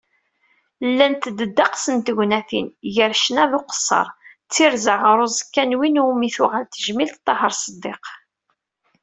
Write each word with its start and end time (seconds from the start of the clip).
Llant-d 0.89 1.37
ddeqs 1.49 1.85
n 1.95 1.97
tegnatin, 2.05 2.67
gar 2.95 3.13
ccna 3.19 3.43
d 3.49 3.51
uqeṣṣeṛ, 3.59 4.07
d 4.11 4.15
tirza 4.53 4.95
ɣer 5.03 5.17
uẓekka 5.25 5.63
n 5.69 5.77
win 5.79 5.99
iwumi 6.01 6.29
tuɣal 6.35 6.65
tejmilt 6.67 7.15
Taheṛ 7.25 7.51
Uṣeddiq. 7.55 8.05